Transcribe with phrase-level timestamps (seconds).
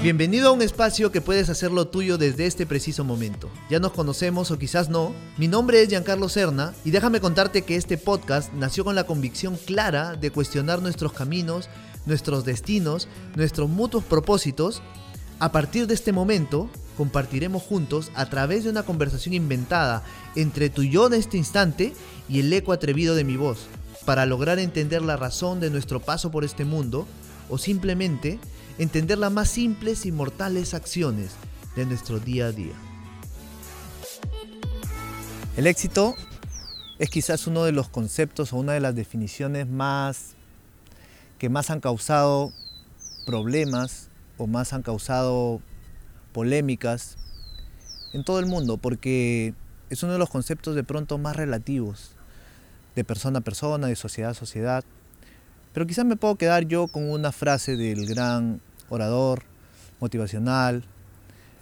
[0.00, 3.50] Bienvenido a un espacio que puedes hacerlo tuyo desde este preciso momento.
[3.68, 5.12] Ya nos conocemos o quizás no.
[5.38, 9.56] Mi nombre es Giancarlo Serna y déjame contarte que este podcast nació con la convicción
[9.56, 11.68] clara de cuestionar nuestros caminos,
[12.06, 14.82] nuestros destinos, nuestros mutuos propósitos.
[15.40, 20.04] A partir de este momento, compartiremos juntos a través de una conversación inventada
[20.36, 21.92] entre tu yo de este instante
[22.28, 23.66] y el eco atrevido de mi voz,
[24.04, 27.04] para lograr entender la razón de nuestro paso por este mundo
[27.50, 28.38] o simplemente
[28.78, 31.32] entender las más simples y mortales acciones
[31.76, 32.74] de nuestro día a día.
[35.56, 36.14] El éxito
[36.98, 40.34] es quizás uno de los conceptos o una de las definiciones más
[41.38, 42.52] que más han causado
[43.26, 45.60] problemas o más han causado
[46.32, 47.16] polémicas
[48.12, 49.54] en todo el mundo porque
[49.90, 52.12] es uno de los conceptos de pronto más relativos
[52.94, 54.84] de persona a persona, de sociedad a sociedad.
[55.78, 59.44] Pero quizás me puedo quedar yo con una frase del gran orador,
[60.00, 60.82] motivacional,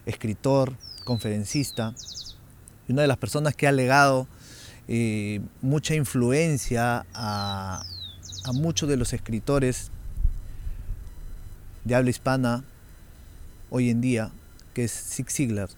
[0.07, 0.73] escritor,
[1.05, 1.93] conferencista,
[2.89, 4.27] y una de las personas que ha legado
[4.89, 7.85] eh, mucha influencia a,
[8.47, 9.91] a muchos de los escritores
[11.85, 12.65] de habla hispana
[13.69, 14.31] hoy en día,
[14.73, 15.69] que es Zig Ziglar.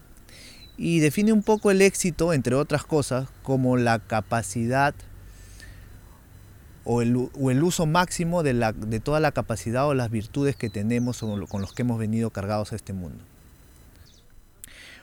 [0.76, 4.94] Y define un poco el éxito, entre otras cosas, como la capacidad
[6.90, 11.60] o el, uso máximo de, toda la capacidad o las virtudes que tenemos o con
[11.60, 13.22] los que hemos venido cargados a este mundo.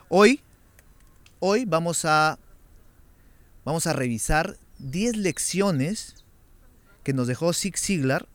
[0.10, 0.42] Hoy,
[1.40, 2.40] hoy vamos a,
[3.66, 6.16] vamos a revisar 10 lecciones
[7.04, 8.26] que nos dejó Zig Ziglar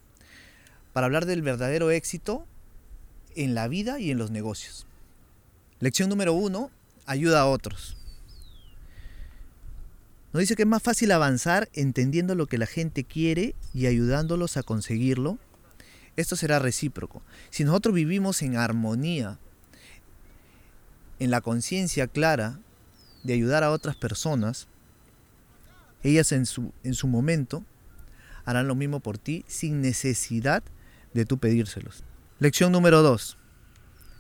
[0.93, 2.47] para hablar del verdadero éxito
[3.35, 4.87] en la vida y en los negocios.
[5.81, 6.71] Lección número uno,
[7.05, 7.97] ayuda a otros.
[10.33, 14.57] Nos dice que es más fácil avanzar entendiendo lo que la gente quiere y ayudándolos
[14.57, 15.39] a conseguirlo.
[16.17, 17.23] Esto será recíproco.
[17.51, 19.39] Si nosotros vivimos en armonía,
[21.19, 22.61] en la conciencia clara
[23.25, 24.69] de ayudar a otras personas,
[26.03, 27.65] ellas en su, en su momento
[28.45, 30.63] harán lo mismo por ti sin necesidad
[31.13, 32.05] de tú pedírselos.
[32.39, 33.37] Lección número 2.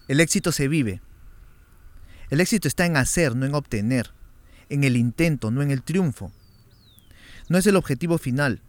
[0.09, 1.01] El éxito se vive.
[2.31, 4.13] El éxito está en hacer, no en obtener
[4.71, 6.33] en el intento, no en el triunfo.
[7.49, 8.63] No es el objetivo final.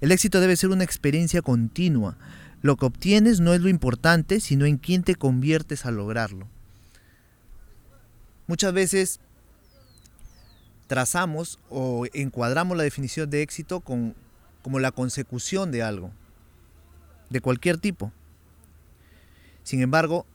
[0.00, 2.18] El éxito debe ser una experiencia continua.
[2.60, 6.48] Lo que obtienes no es lo importante, sino en quién te conviertes al lograrlo.
[8.46, 9.20] Muchas veces
[10.88, 14.14] trazamos o encuadramos la definición de éxito con,
[14.62, 16.10] como la consecución de algo,
[17.30, 18.12] de cualquier tipo.
[19.62, 20.26] Sin embargo,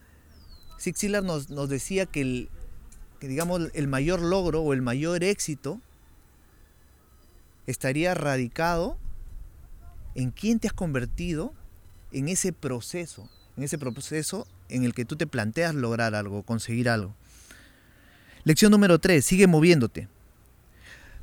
[0.80, 2.50] Zig Ziglar nos, nos decía que el,
[3.28, 5.79] digamos el mayor logro o el mayor éxito
[7.67, 8.97] estaría radicado
[10.16, 11.53] en quién te has convertido
[12.11, 16.89] en ese proceso, en ese proceso en el que tú te planteas lograr algo, conseguir
[16.89, 17.13] algo.
[18.44, 20.07] Lección número 3, sigue moviéndote.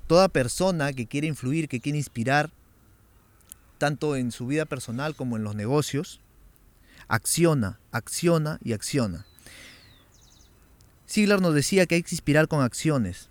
[0.06, 2.50] Toda persona que quiere influir, que quiere inspirar,
[3.78, 6.20] tanto en su vida personal como en los negocios,
[7.08, 9.26] acciona, acciona y acciona.
[11.10, 13.30] Siglar nos decía que hay que inspirar con acciones.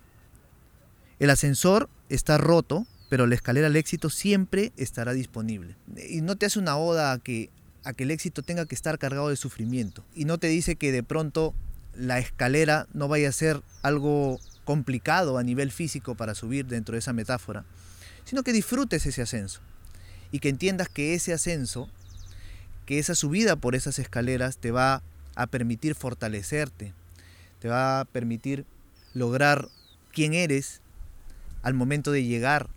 [1.18, 5.76] El ascensor está roto, pero la escalera al éxito siempre estará disponible.
[6.10, 7.48] Y no te hace una oda a que,
[7.82, 10.04] a que el éxito tenga que estar cargado de sufrimiento.
[10.14, 11.54] Y no te dice que de pronto
[11.94, 16.98] la escalera no vaya a ser algo complicado a nivel físico para subir dentro de
[16.98, 17.64] esa metáfora,
[18.26, 19.62] sino que disfrutes ese ascenso
[20.32, 21.88] y que entiendas que ese ascenso,
[22.84, 25.02] que esa subida por esas escaleras te va
[25.34, 26.92] a permitir fortalecerte,
[27.60, 28.64] te va a permitir
[29.14, 29.68] lograr
[30.12, 30.80] quién eres
[31.62, 32.68] al momento de llegar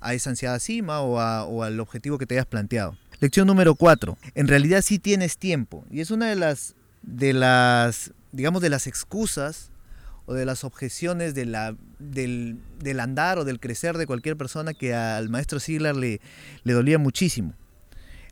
[0.00, 2.96] a esa ansiada cima o, al objetivo que te hayas planteado.
[3.20, 4.18] Lección número 4.
[4.34, 5.84] En realidad sí tienes tiempo.
[5.90, 9.70] Y es una de las, de las, digamos, de las excusas
[10.26, 12.58] o de las objeciones de la, del,
[13.00, 16.20] andar o del crecer de cualquier persona que al maestro Ziegler le,
[16.64, 17.54] le dolía muchísimo.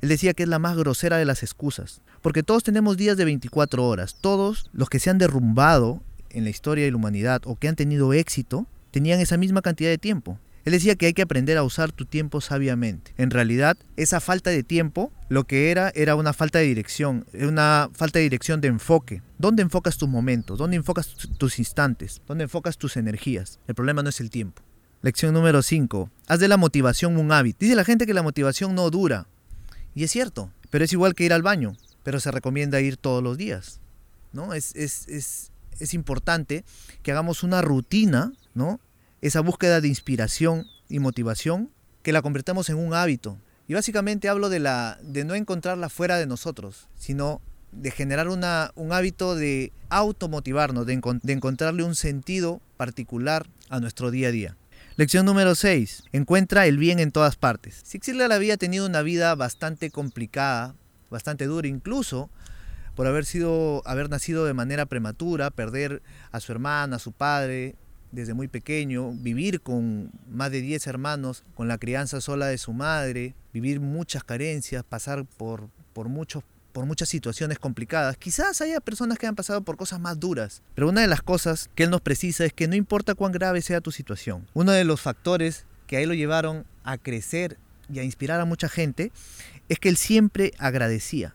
[0.01, 3.27] Él decía que es la más grosera de las excusas, porque todos tenemos días de
[3.27, 7.57] 24 horas, todos los que se han derrumbado en la historia de la humanidad o
[7.57, 10.39] que han tenido éxito, tenían esa misma cantidad de tiempo.
[10.65, 13.15] Él decía que hay que aprender a usar tu tiempo sabiamente.
[13.17, 17.89] En realidad, esa falta de tiempo lo que era era una falta de dirección, una
[17.95, 19.23] falta de dirección de enfoque.
[19.39, 20.59] ¿Dónde enfocas tus momentos?
[20.59, 22.21] ¿Dónde enfocas tus instantes?
[22.27, 23.59] ¿Dónde enfocas tus energías?
[23.69, 24.63] El problema no es el tiempo.
[25.03, 26.11] Lección número 5.
[26.29, 27.59] Haz de la motivación un hábito.
[27.61, 29.29] Dice la gente que la motivación no dura,
[29.95, 33.23] y es cierto, pero es igual que ir al baño, pero se recomienda ir todos
[33.23, 33.81] los días.
[34.33, 34.55] ¿no?
[34.55, 35.50] Es, es, es,
[35.81, 36.65] es importante
[37.03, 38.81] que hagamos una rutina, ¿no?
[39.21, 41.71] esa búsqueda de inspiración y motivación,
[42.03, 43.39] que la convertamos en un hábito.
[43.69, 47.41] Y básicamente hablo de, la, de no encontrarla fuera de nosotros, sino
[47.73, 54.11] de generar una, un hábito de automotivarnos, de, de encontrarle un sentido particular a nuestro
[54.11, 54.57] día a día.
[54.97, 56.05] Lección número 6.
[56.13, 57.83] Encuentra el bien en todas partes.
[57.87, 60.75] Ziglar había tenido una vida bastante complicada,
[61.11, 62.29] bastante dura, incluso
[62.95, 66.03] por haber, sido, haber nacido de manera prematura, perder
[66.33, 67.77] a su hermana, a su padre
[68.13, 72.73] desde muy pequeño, vivir con más de 10 hermanos, con la crianza sola de su
[72.73, 76.43] madre, vivir muchas carencias, pasar por, por muchos
[76.73, 78.17] por muchas situaciones complicadas.
[78.17, 81.69] Quizás haya personas que han pasado por cosas más duras, pero una de las cosas
[81.75, 84.85] que él nos precisa es que no importa cuán grave sea tu situación, uno de
[84.85, 87.59] los factores que a él lo llevaron a crecer
[87.93, 89.11] y a inspirar a mucha gente
[89.69, 91.35] es que él siempre agradecía.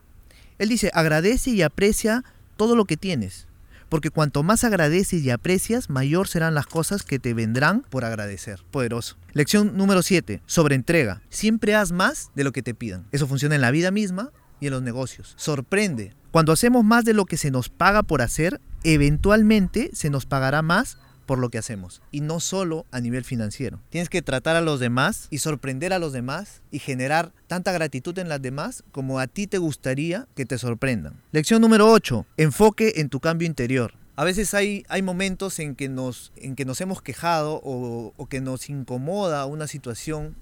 [0.57, 2.23] Él dice, agradece y aprecia
[2.55, 3.47] todo lo que tienes,
[3.89, 8.63] porque cuanto más agradeces y aprecias, mayor serán las cosas que te vendrán por agradecer.
[8.71, 9.17] Poderoso.
[9.33, 10.41] Lección número 7.
[10.45, 11.21] Sobre entrega.
[11.29, 13.05] Siempre haz más de lo que te pidan.
[13.11, 15.33] Eso funciona en la vida misma y en los negocios.
[15.37, 16.13] Sorprende.
[16.31, 20.61] Cuando hacemos más de lo que se nos paga por hacer, eventualmente se nos pagará
[20.61, 23.79] más por lo que hacemos y no solo a nivel financiero.
[23.89, 28.17] Tienes que tratar a los demás y sorprender a los demás y generar tanta gratitud
[28.19, 31.21] en las demás como a ti te gustaría que te sorprendan.
[31.31, 32.25] Lección número 8.
[32.37, 33.93] Enfoque en tu cambio interior.
[34.17, 38.25] A veces hay, hay momentos en que, nos, en que nos hemos quejado o, o
[38.27, 40.35] que nos incomoda una situación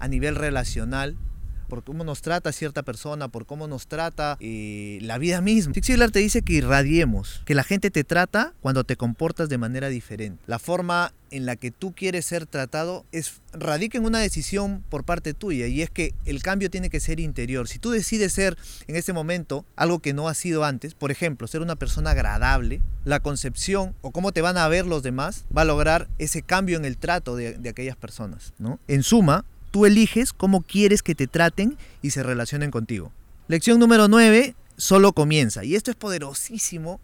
[0.00, 1.16] a nivel relacional
[1.64, 5.74] por cómo nos trata cierta persona, por cómo nos trata eh, la vida misma.
[5.74, 9.88] Zig te dice que irradiemos, que la gente te trata cuando te comportas de manera
[9.88, 10.42] diferente.
[10.46, 15.04] La forma en la que tú quieres ser tratado es radica en una decisión por
[15.04, 17.66] parte tuya y es que el cambio tiene que ser interior.
[17.66, 18.56] Si tú decides ser
[18.86, 22.82] en este momento algo que no has sido antes, por ejemplo, ser una persona agradable,
[23.04, 26.76] la concepción o cómo te van a ver los demás va a lograr ese cambio
[26.76, 28.52] en el trato de, de aquellas personas.
[28.58, 28.78] ¿no?
[28.86, 29.44] En suma,
[29.74, 33.10] Tú eliges cómo quieres que te traten y se relacionen contigo.
[33.48, 35.64] Lección número 9, solo comienza.
[35.64, 37.00] Y esto es poderosísimo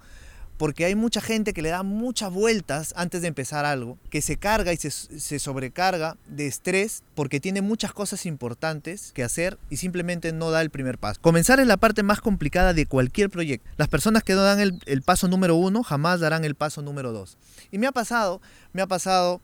[0.56, 4.36] porque hay mucha gente que le da muchas vueltas antes de empezar algo, que se
[4.36, 10.32] carga y se, sobrecarga de estrés porque tiene muchas cosas importantes que hacer y simplemente
[10.32, 11.20] no da el primer paso.
[11.20, 13.68] Comenzar es la parte más complicada de cualquier proyecto.
[13.78, 17.36] Las personas que no dan el paso número uno jamás darán el paso número dos.
[17.72, 18.40] Y me ha pasado,
[18.72, 19.40] me ha pasado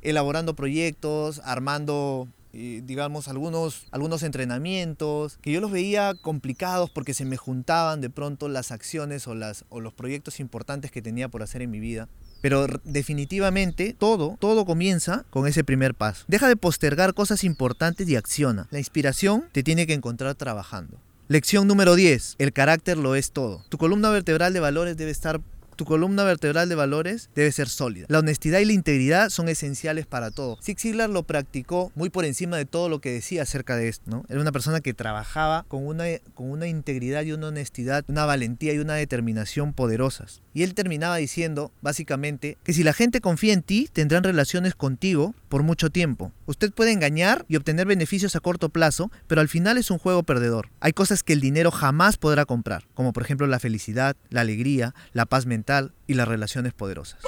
[0.00, 7.36] elaborando proyectos, armando digamos, algunos, algunos entrenamientos que yo los veía complicados porque se me
[7.36, 11.62] juntaban de pronto las acciones o, las, o los proyectos importantes que tenía por hacer
[11.62, 12.08] en mi vida.
[12.40, 16.24] Pero definitivamente todo, todo comienza con ese primer paso.
[16.28, 18.68] Deja de postergar cosas importantes y acciona.
[18.70, 21.00] La inspiración te tiene que encontrar trabajando.
[21.26, 22.36] Lección número 10.
[22.38, 23.64] El carácter lo es todo.
[23.70, 25.40] Tu columna vertebral de valores debe estar
[25.74, 28.06] tu columna vertebral de valores debe ser sólida.
[28.08, 30.58] La honestidad y la integridad son esenciales para todo.
[30.62, 34.10] Zig Ziglar lo practicó muy por encima de todo lo que decía acerca de esto.
[34.10, 34.24] ¿no?
[34.28, 36.04] Era una persona que trabajaba con una,
[36.34, 40.42] con una integridad y una honestidad, una valentía y una determinación poderosas.
[40.52, 45.34] Y él terminaba diciendo, básicamente, que si la gente confía en ti, tendrán relaciones contigo
[45.48, 46.32] por mucho tiempo.
[46.46, 50.22] Usted puede engañar y obtener beneficios a corto plazo, pero al final es un juego
[50.22, 50.68] perdedor.
[50.80, 54.94] Hay cosas que el dinero jamás podrá comprar, como por ejemplo la felicidad, la alegría,
[55.12, 55.63] la paz mental,
[56.06, 57.18] y las relaciones poderosas.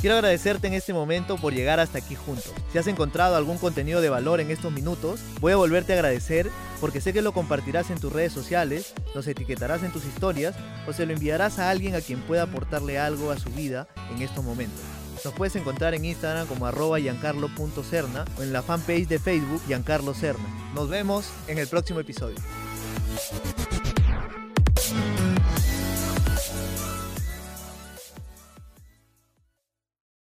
[0.00, 2.52] Quiero agradecerte en este momento por llegar hasta aquí juntos.
[2.70, 6.50] Si has encontrado algún contenido de valor en estos minutos, voy a volverte a agradecer
[6.80, 10.54] porque sé que lo compartirás en tus redes sociales, los etiquetarás en tus historias
[10.86, 14.22] o se lo enviarás a alguien a quien pueda aportarle algo a su vida en
[14.22, 14.80] estos momentos.
[15.24, 20.14] Nos puedes encontrar en Instagram como arroba giancarlo.cerna o en la fanpage de Facebook Giancarlo
[20.14, 20.44] Cerna.
[20.74, 22.36] Nos vemos en el próximo episodio.